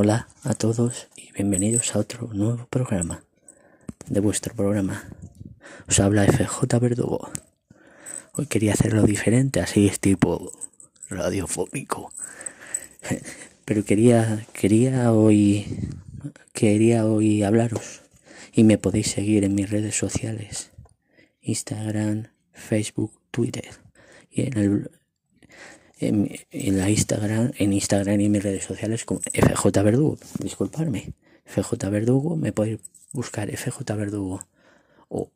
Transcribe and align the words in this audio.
Hola 0.00 0.28
a 0.44 0.54
todos 0.54 1.08
y 1.16 1.32
bienvenidos 1.32 1.96
a 1.96 1.98
otro 1.98 2.28
nuevo 2.32 2.68
programa 2.70 3.24
de 4.06 4.20
vuestro 4.20 4.54
programa. 4.54 5.08
Os 5.88 5.98
habla 5.98 6.24
FJ 6.24 6.78
Verdugo. 6.78 7.28
Hoy 8.34 8.46
quería 8.46 8.74
hacerlo 8.74 9.02
diferente, 9.02 9.60
así 9.60 9.88
es 9.88 9.98
tipo 9.98 10.52
radiofónico. 11.10 12.12
Pero 13.64 13.84
quería 13.84 14.46
quería 14.52 15.10
hoy 15.10 15.66
quería 16.52 17.04
hoy 17.04 17.42
hablaros 17.42 18.02
y 18.52 18.62
me 18.62 18.78
podéis 18.78 19.10
seguir 19.10 19.42
en 19.42 19.56
mis 19.56 19.68
redes 19.68 19.96
sociales. 19.98 20.70
Instagram, 21.42 22.28
Facebook, 22.52 23.18
Twitter 23.32 23.68
y 24.30 24.42
en 24.42 24.58
el 24.58 24.90
en, 26.00 26.78
la 26.78 26.90
Instagram, 26.90 27.52
en 27.58 27.72
Instagram 27.72 28.20
y 28.20 28.26
en 28.26 28.32
mis 28.32 28.42
redes 28.42 28.64
sociales 28.64 29.04
como 29.04 29.20
FJ 29.20 29.82
Verdugo. 29.82 30.18
Disculparme. 30.38 31.12
FJ 31.44 31.90
Verdugo, 31.90 32.36
me 32.36 32.52
podéis 32.52 32.80
buscar 33.12 33.50
FJ 33.50 33.80
Verdugo 33.96 34.40
o 35.08 35.30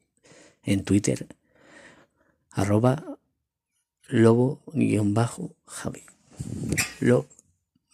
en 0.62 0.85
Twitter 0.85 1.27
arroba 2.51 3.19
lobo 4.09 4.61
guion 4.75 5.15
bajo 5.15 5.55
Javi. 5.66 6.02
Lo 7.01 7.27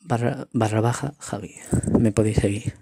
barra, 0.03 0.49
barra 0.53 0.81
baja 0.81 1.15
Javi. 1.19 1.55
Me 1.99 2.13
podéis 2.13 2.39
seguir. 2.39 2.75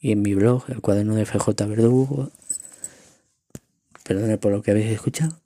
Y 0.00 0.12
en 0.12 0.22
mi 0.22 0.34
blog, 0.34 0.64
el 0.68 0.80
cuaderno 0.80 1.14
de 1.14 1.26
FJ 1.26 1.48
Verdugo, 1.66 2.30
perdone 4.04 4.38
por 4.38 4.52
lo 4.52 4.62
que 4.62 4.70
habéis 4.70 4.92
escuchado, 4.92 5.40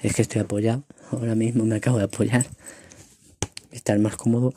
es 0.00 0.14
que 0.14 0.22
estoy 0.22 0.40
apoyado 0.40 0.84
ahora 1.16 1.34
mismo 1.34 1.64
me 1.64 1.76
acabo 1.76 1.98
de 1.98 2.04
apoyar, 2.04 2.46
estar 3.70 3.98
más 3.98 4.16
cómodo. 4.16 4.54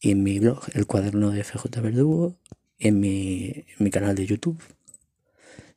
Y 0.00 0.12
en 0.12 0.22
mi 0.22 0.38
blog, 0.38 0.60
el 0.74 0.86
cuaderno 0.86 1.30
de 1.30 1.42
FJ 1.42 1.80
Verdugo, 1.80 2.36
en 2.78 3.00
mi, 3.00 3.64
canal 3.90 4.14
de 4.14 4.26
YouTube. 4.26 4.60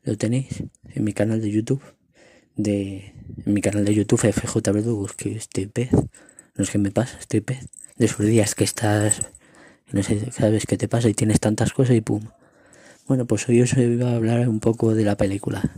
Lo 0.04 0.18
tenéis 0.18 0.64
en 0.94 1.04
mi 1.04 1.14
canal 1.14 1.42
de 1.42 1.50
YouTube. 1.50 1.82
De, 2.56 3.14
en 3.46 3.54
mi 3.54 3.62
canal 3.62 3.86
de 3.86 3.96
YouTube 3.96 4.32
FJ 4.32 4.72
Verdugo, 4.72 5.06
es 5.08 5.14
que 5.14 5.36
estoy 5.36 5.66
pez. 5.66 5.90
No 6.56 6.66
sé 6.66 6.74
qué 6.74 6.78
me 6.78 6.92
pasa, 6.92 7.18
estoy 7.20 7.42
pez. 7.42 7.68
De 7.98 8.06
esos 8.06 8.26
días 8.26 8.56
que 8.56 8.64
estás, 8.64 9.22
no 9.92 10.04
sé, 10.04 10.32
vez 10.50 10.66
que 10.66 10.78
te 10.78 10.88
pasa 10.88 11.10
y 11.10 11.14
tienes 11.14 11.40
tantas 11.40 11.74
cosas 11.74 11.96
y 11.96 12.02
pum. 12.02 12.24
Bueno, 13.08 13.26
pues 13.26 13.50
hoy 13.50 13.62
os 13.62 13.76
iba 13.78 14.12
a 14.12 14.16
hablar 14.16 14.48
un 14.48 14.60
poco 14.60 14.94
de 14.94 15.04
la 15.04 15.18
película 15.18 15.74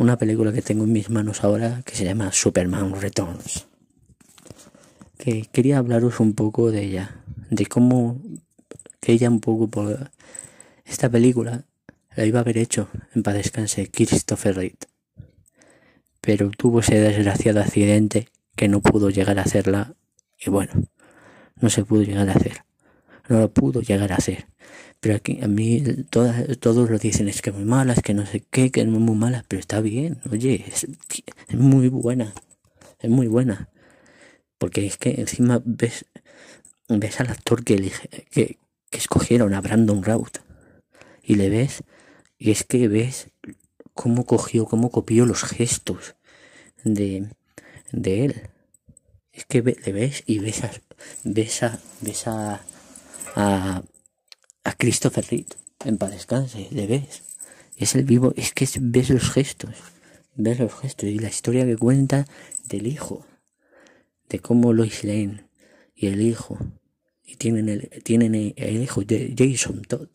una 0.00 0.16
película 0.16 0.50
que 0.50 0.62
tengo 0.62 0.84
en 0.84 0.92
mis 0.92 1.10
manos 1.10 1.44
ahora 1.44 1.82
que 1.84 1.94
se 1.94 2.06
llama 2.06 2.32
Superman 2.32 2.98
Returns. 2.98 3.66
Que 5.18 5.42
quería 5.52 5.76
hablaros 5.76 6.20
un 6.20 6.32
poco 6.32 6.70
de 6.70 6.82
ella, 6.84 7.22
de 7.50 7.66
cómo 7.66 8.18
que 8.98 9.12
ella 9.12 9.28
un 9.28 9.40
poco 9.40 9.68
por 9.68 10.10
esta 10.86 11.10
película 11.10 11.64
la 12.16 12.24
iba 12.24 12.38
a 12.38 12.42
haber 12.42 12.56
hecho 12.56 12.88
en 13.14 13.22
paz 13.22 13.34
descanse 13.34 13.90
Christopher 13.90 14.56
Reed. 14.56 14.76
Pero 16.22 16.50
tuvo 16.50 16.80
ese 16.80 16.98
desgraciado 16.98 17.60
accidente 17.60 18.28
que 18.56 18.68
no 18.68 18.80
pudo 18.80 19.10
llegar 19.10 19.38
a 19.38 19.42
hacerla 19.42 19.96
y 20.38 20.48
bueno, 20.48 20.72
no 21.56 21.68
se 21.68 21.84
pudo 21.84 22.04
llegar 22.04 22.30
a 22.30 22.32
hacer. 22.32 22.64
No 23.30 23.40
lo 23.40 23.50
pudo 23.50 23.80
llegar 23.80 24.12
a 24.12 24.16
hacer. 24.16 24.46
Pero 25.00 25.14
aquí 25.14 25.38
a 25.42 25.48
mí 25.48 25.82
todas, 26.10 26.58
todos 26.58 26.90
lo 26.90 26.98
dicen, 26.98 27.28
es 27.28 27.40
que 27.40 27.52
muy 27.52 27.64
mala, 27.64 27.94
es 27.94 28.02
que 28.02 28.12
no 28.12 28.26
sé 28.26 28.44
qué, 28.50 28.70
que 28.70 28.82
es 28.82 28.86
muy 28.86 29.16
mala, 29.16 29.44
pero 29.48 29.58
está 29.58 29.80
bien, 29.80 30.20
oye, 30.30 30.64
es, 30.68 30.86
muy 31.54 31.88
buena, 31.88 32.34
es 32.98 33.08
muy 33.08 33.26
buena. 33.26 33.70
Porque 34.58 34.86
es 34.86 34.98
que 34.98 35.12
encima 35.18 35.62
ves, 35.64 36.04
ves 36.88 37.20
al 37.20 37.30
actor 37.30 37.64
que, 37.64 37.74
elige, 37.74 38.08
que, 38.30 38.58
que 38.90 38.98
escogieron 38.98 39.54
a 39.54 39.62
Brandon 39.62 40.02
Routh 40.02 40.38
y 41.22 41.36
le 41.36 41.48
ves, 41.48 41.82
y 42.36 42.50
es 42.50 42.64
que 42.64 42.88
ves 42.88 43.28
cómo 43.94 44.26
cogió, 44.26 44.66
cómo 44.66 44.90
copió 44.90 45.24
los 45.24 45.44
gestos 45.44 46.16
de, 46.84 47.28
de 47.92 48.24
él. 48.24 48.50
Es 49.32 49.44
que 49.46 49.62
le 49.62 49.92
ves 49.92 50.24
y 50.26 50.40
ves 50.40 50.64
a, 50.64 50.70
ves 51.24 51.62
a, 51.62 51.78
ves 52.00 52.26
a, 52.26 52.60
a 53.36 53.82
a 54.64 54.74
Christopher 54.74 55.24
Reed 55.30 55.46
en 55.84 55.96
paz 55.96 56.10
descanse, 56.10 56.68
le 56.70 56.86
ves. 56.86 57.22
Es 57.76 57.94
el 57.94 58.04
vivo, 58.04 58.34
es 58.36 58.52
que 58.52 58.68
ves 58.80 59.08
los 59.08 59.30
gestos, 59.30 59.74
ves 60.34 60.58
los 60.58 60.74
gestos 60.74 61.08
y 61.08 61.18
la 61.18 61.28
historia 61.28 61.64
que 61.64 61.76
cuenta 61.76 62.26
del 62.66 62.86
hijo, 62.86 63.24
de 64.28 64.38
cómo 64.40 64.72
Lois 64.72 65.02
Lane 65.04 65.46
y 65.94 66.08
el 66.08 66.20
hijo, 66.20 66.58
y 67.24 67.36
tienen 67.36 67.68
el, 67.70 67.88
tienen 68.04 68.34
el, 68.34 68.82
hijo 68.82 69.02
de 69.02 69.34
Jason 69.36 69.82
Todd. 69.82 70.08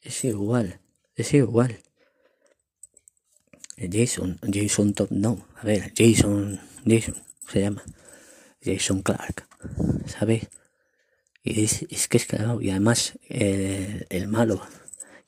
Es 0.00 0.24
igual, 0.24 0.80
es 1.14 1.32
igual. 1.34 1.78
Jason, 3.76 4.38
Jason 4.52 4.92
Todd, 4.94 5.10
no, 5.10 5.46
a 5.54 5.64
ver, 5.64 5.92
Jason, 5.96 6.60
Jason, 6.84 7.14
se 7.48 7.60
llama. 7.60 7.84
Jason 8.62 9.02
Clark, 9.02 9.46
¿sabes? 10.06 10.48
Y 11.42 11.64
es, 11.64 12.08
que 12.08 12.18
es 12.18 12.26
claro, 12.26 12.60
y 12.60 12.70
además 12.70 13.18
eh, 13.28 14.04
el 14.10 14.28
malo 14.28 14.60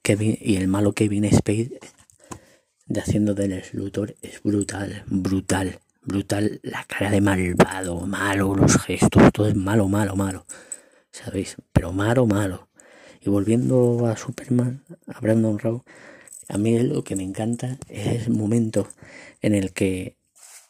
Kevin, 0.02 0.36
y 0.40 0.56
el 0.56 0.68
malo 0.68 0.92
Kevin 0.92 1.24
Spade 1.32 1.80
de 2.86 3.00
haciendo 3.00 3.34
del 3.34 3.62
Luthor 3.72 4.16
es 4.20 4.42
brutal, 4.42 5.04
brutal, 5.06 5.80
brutal. 6.02 6.60
La 6.62 6.84
cara 6.84 7.10
de 7.10 7.22
malvado, 7.22 8.00
malo, 8.06 8.54
los 8.54 8.76
gestos, 8.76 9.32
todo 9.32 9.48
es 9.48 9.56
malo, 9.56 9.88
malo, 9.88 10.14
malo. 10.14 10.44
¿Sabéis? 11.10 11.56
Pero 11.72 11.92
malo, 11.92 12.26
malo. 12.26 12.68
Y 13.22 13.30
volviendo 13.30 14.06
a 14.06 14.16
Superman, 14.16 14.82
a 15.06 15.20
Brandon 15.20 15.58
Raw, 15.58 15.82
a 16.48 16.58
mí 16.58 16.78
lo 16.80 17.04
que 17.04 17.16
me 17.16 17.22
encanta 17.22 17.78
es 17.88 18.26
el 18.26 18.34
momento 18.34 18.88
en 19.40 19.54
el 19.54 19.72
que 19.72 20.16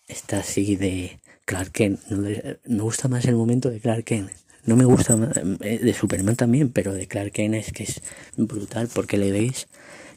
está 0.07 0.41
así 0.41 0.77
de 0.77 1.21
Clark 1.45 1.73
Kent. 1.73 2.01
me 2.11 2.83
gusta 2.83 3.09
más 3.09 3.25
el 3.25 3.35
momento 3.35 3.71
de 3.71 3.81
Clark 3.81 4.05
Kent 4.05 4.31
no 4.65 4.77
me 4.77 4.85
gusta 4.85 5.19
eh, 5.61 5.79
de 5.79 5.95
Superman 5.95 6.37
también, 6.37 6.71
pero 6.71 6.93
de 6.93 7.09
Clark 7.09 7.33
Kent 7.33 7.55
es 7.55 7.73
que 7.73 7.83
es 7.85 8.01
brutal 8.37 8.89
porque 8.93 9.19
le 9.19 9.33
veis 9.33 9.69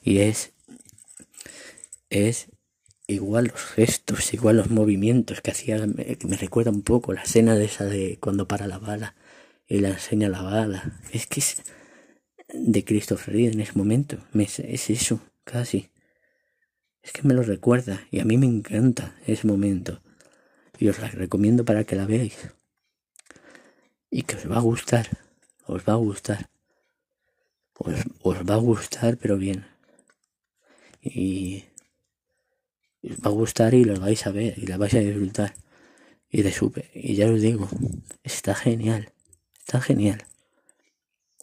y 0.04 0.20
es 0.20 0.52
es 2.10 2.48
igual 3.08 3.48
los 3.48 3.62
gestos, 3.62 4.34
igual 4.34 4.58
los 4.58 4.70
movimientos 4.70 5.42
que 5.42 5.52
hacía, 5.52 5.86
me, 5.86 6.18
me 6.28 6.38
recuerda 6.38 6.72
un 6.72 6.82
poco 6.82 7.14
la 7.14 7.24
escena 7.24 7.56
de 7.56 7.66
esa 7.66 7.86
de 7.86 8.18
cuando 8.20 8.48
para 8.48 8.68
la 8.68 8.80
bala 8.80 9.16
y 9.68 9.80
le 9.80 9.90
enseña 9.90 10.30
la 10.30 10.42
bala. 10.42 11.00
Es 11.12 11.28
que 11.28 11.40
es 11.40 11.58
de 12.54 12.86
Christopher 12.86 13.34
Reed 13.34 13.54
en 13.54 13.62
ese 13.62 13.74
momento, 13.76 14.18
es 14.34 14.90
eso, 14.90 15.20
casi. 15.44 15.90
Es 17.02 17.12
que 17.12 17.24
me 17.24 17.34
lo 17.34 17.44
recuerda 17.44 18.08
y 18.12 18.20
a 18.20 18.26
mí 18.26 18.38
me 18.38 18.48
encanta 18.48 19.16
ese 19.28 19.48
momento. 19.48 20.02
Y 20.80 20.90
os 20.90 21.00
la 21.00 21.08
recomiendo 21.08 21.66
para 21.66 21.84
que 21.84 21.96
la 21.96 22.06
veáis 22.06 22.38
y 24.18 24.22
que 24.24 24.38
os 24.38 24.50
va 24.50 24.60
a 24.60 24.62
gustar, 24.62 25.06
os 25.68 25.82
va 25.84 25.92
a 25.92 25.98
gustar, 25.98 26.50
os, 27.78 27.96
os 28.22 28.38
va 28.50 28.54
a 28.54 28.64
gustar 28.70 29.18
pero 29.18 29.36
bien. 29.36 29.68
Y 31.02 31.66
os 33.04 33.18
va 33.18 33.30
a 33.32 33.38
gustar 33.42 33.74
y 33.74 33.84
lo 33.84 34.00
vais 34.00 34.26
a 34.26 34.32
ver 34.32 34.54
y 34.58 34.68
la 34.68 34.78
vais 34.78 34.94
a 34.94 35.00
disfrutar. 35.00 35.54
Y 36.30 36.44
de 36.44 36.54
supe 36.54 36.90
y 36.94 37.16
ya 37.16 37.30
os 37.30 37.42
digo 37.42 37.68
está 38.24 38.56
genial 38.56 39.12
está 39.60 39.82
genial. 39.82 40.24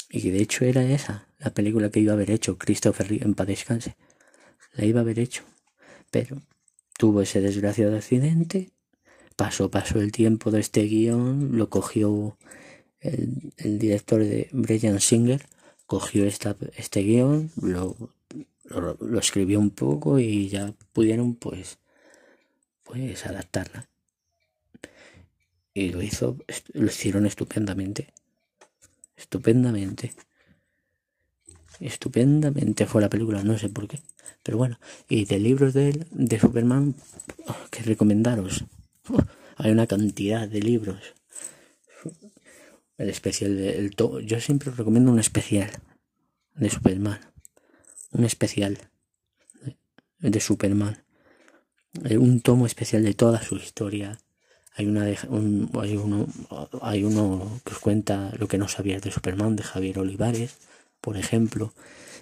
Y 0.08 0.30
de 0.30 0.40
hecho 0.40 0.64
era 0.64 0.82
esa 0.82 1.26
la 1.40 1.50
película 1.50 1.90
que 1.90 2.00
iba 2.00 2.12
a 2.12 2.16
haber 2.16 2.30
hecho 2.30 2.56
Christopher 2.56 3.06
en 3.22 3.34
paz 3.34 3.48
descanse. 3.48 3.96
La 4.72 4.86
iba 4.86 5.00
a 5.00 5.02
haber 5.02 5.18
hecho 5.18 5.42
pero 6.10 6.40
tuvo 6.96 7.20
ese 7.20 7.42
desgraciado 7.42 7.94
accidente 7.94 8.70
pasó 9.36 9.70
pasó 9.70 10.00
el 10.00 10.10
tiempo 10.10 10.50
de 10.50 10.60
este 10.60 10.84
guion 10.84 11.58
lo 11.58 11.68
cogió 11.68 12.38
el, 13.02 13.78
director 13.78 14.20
de 14.20 14.48
Brian 14.52 15.00
Singer 15.00 15.44
cogió 15.86 16.24
esta, 16.24 16.56
este 16.76 17.02
guion, 17.02 17.50
lo, 17.60 17.96
lo, 18.64 19.18
escribió 19.18 19.58
un 19.58 19.70
poco 19.70 20.18
y 20.18 20.48
ya 20.48 20.72
pudieron 20.92 21.34
pues, 21.34 21.78
pues 22.84 23.26
adaptarla. 23.26 23.88
Y 25.74 25.90
lo 25.90 26.02
hizo, 26.02 26.36
lo 26.74 26.86
hicieron 26.86 27.26
estupendamente. 27.26 28.12
Estupendamente. 29.16 30.12
Estupendamente 31.80 32.86
fue 32.86 33.00
la 33.00 33.08
película, 33.08 33.42
no 33.42 33.58
sé 33.58 33.68
por 33.68 33.88
qué. 33.88 34.00
Pero 34.42 34.58
bueno, 34.58 34.78
y 35.08 35.24
de 35.24 35.38
libros 35.38 35.72
de, 35.72 36.06
de 36.10 36.38
Superman, 36.38 36.94
oh, 37.48 37.56
que 37.70 37.82
recomendaros. 37.82 38.64
Hay 39.56 39.70
una 39.70 39.86
cantidad 39.86 40.48
de 40.48 40.60
libros 40.60 41.14
el 42.98 43.08
especial 43.08 43.56
de 43.56 43.90
yo 44.24 44.40
siempre 44.40 44.70
recomiendo 44.70 45.10
un 45.10 45.18
especial 45.18 45.70
de 46.54 46.70
Superman 46.70 47.32
un 48.12 48.24
especial 48.24 48.78
de, 50.18 50.40
Superman. 50.40 51.02
Eh, 52.04 52.18
un 52.18 52.40
tomo 52.40 52.66
especial 52.66 53.02
de 53.02 53.14
toda 53.14 53.42
su 53.42 53.56
historia. 53.56 54.18
Hay, 54.74 54.86
una 54.86 55.04
un, 55.28 55.70
hay, 55.80 55.96
uno, 55.96 56.26
hay 56.80 57.04
uno 57.04 57.60
que 57.64 57.72
os 57.72 57.78
cuenta 57.78 58.32
lo 58.38 58.48
que 58.48 58.58
no 58.58 58.68
sabías 58.68 59.02
de 59.02 59.10
Superman, 59.10 59.56
de 59.56 59.62
Javier 59.62 59.98
Olivares, 59.98 60.56
por 61.00 61.16
ejemplo, 61.16 61.74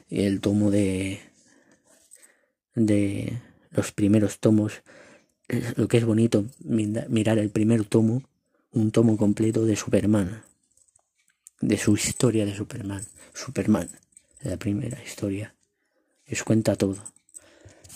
el 0.09 0.41
tomo 0.41 0.71
de, 0.71 1.21
de 2.75 3.39
los 3.71 3.93
primeros 3.93 4.41
tomos, 4.41 4.83
lo 5.77 5.87
que 5.87 5.99
es 5.99 6.05
bonito 6.05 6.47
mirar 6.59 7.39
el 7.39 7.51
primer 7.51 7.85
tomo, 7.85 8.23
un 8.73 8.91
tomo 8.91 9.17
completo 9.17 9.65
de 9.65 9.77
Superman, 9.77 10.43
de 11.61 11.79
su 11.79 11.95
historia 11.95 12.45
de 12.45 12.55
Superman, 12.55 13.05
Superman, 13.35 13.89
la 14.43 14.57
primera 14.57 15.03
historia, 15.03 15.55
os 16.31 16.43
cuenta 16.43 16.77
todo, 16.77 16.97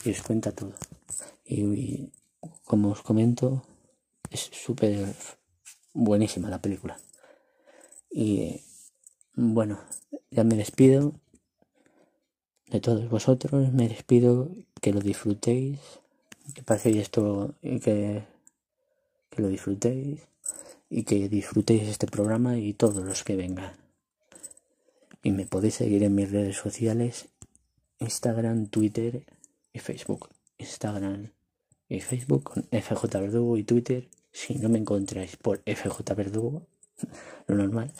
os 0.06 0.22
cuenta 0.22 0.52
todo. 0.52 0.74
y 1.46 2.10
como 2.64 2.90
os 2.90 3.02
comento, 3.02 3.62
es 4.30 4.50
súper 4.52 5.14
buenísima 5.92 6.50
la 6.50 6.60
película. 6.60 6.98
Y 8.10 8.60
bueno, 9.34 9.80
ya 10.30 10.44
me 10.44 10.56
despido 10.56 11.14
de 12.68 12.80
todos 12.80 13.08
vosotros, 13.08 13.72
me 13.72 13.88
despido, 13.88 14.50
que 14.80 14.92
lo 14.92 15.00
disfrutéis, 15.00 15.80
que 16.54 16.62
paséis 16.62 16.96
esto 16.96 17.54
y 17.62 17.80
que, 17.80 18.24
que 19.30 19.42
lo 19.42 19.48
disfrutéis 19.48 20.20
y 20.96 21.02
que 21.02 21.28
disfrutéis 21.28 21.88
este 21.88 22.06
programa 22.06 22.56
y 22.56 22.72
todos 22.72 23.04
los 23.04 23.24
que 23.24 23.34
vengan. 23.34 23.72
Y 25.24 25.32
me 25.32 25.44
podéis 25.44 25.74
seguir 25.74 26.04
en 26.04 26.14
mis 26.14 26.30
redes 26.30 26.56
sociales, 26.56 27.26
Instagram, 27.98 28.68
Twitter 28.68 29.26
y 29.72 29.80
Facebook. 29.80 30.28
Instagram 30.56 31.32
y 31.88 31.98
Facebook 31.98 32.44
con 32.44 32.62
FJ 32.70 33.18
Verdugo 33.18 33.56
y 33.56 33.64
Twitter. 33.64 34.08
Si 34.30 34.54
no 34.54 34.68
me 34.68 34.78
encontráis 34.78 35.36
por 35.36 35.64
FJ 35.66 36.14
Verdugo, 36.14 36.68
lo 37.48 37.56
normal, 37.56 37.92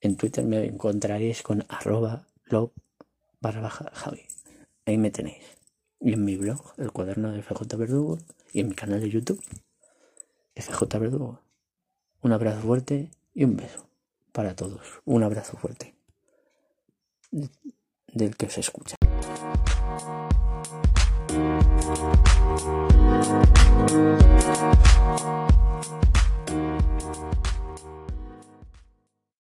en 0.00 0.16
Twitter 0.16 0.44
me 0.44 0.64
encontraréis 0.64 1.42
con 1.42 1.64
arroba 1.68 2.28
log 2.44 2.70
barra 3.40 3.62
baja 3.62 3.90
Javi. 3.94 4.22
Ahí 4.86 4.96
me 4.96 5.10
tenéis. 5.10 5.42
Y 5.98 6.12
en 6.12 6.24
mi 6.24 6.36
blog, 6.36 6.74
el 6.78 6.92
cuaderno 6.92 7.32
de 7.32 7.42
FJ 7.42 7.76
Verdugo, 7.76 8.18
y 8.52 8.60
en 8.60 8.68
mi 8.68 8.76
canal 8.76 9.00
de 9.00 9.10
YouTube, 9.10 9.42
FJ 10.54 11.00
Verdugo. 11.00 11.40
Un 12.22 12.32
abrazo 12.32 12.60
fuerte 12.60 13.10
y 13.34 13.44
un 13.44 13.56
beso 13.56 13.88
para 14.32 14.54
todos. 14.54 15.00
Un 15.04 15.24
abrazo 15.24 15.56
fuerte 15.56 15.94
del 18.12 18.36
que 18.36 18.48
se 18.48 18.60
escucha. 18.60 18.96